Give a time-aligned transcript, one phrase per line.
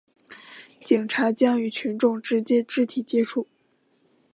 [0.83, 3.47] 警察将与群众直接肢体接触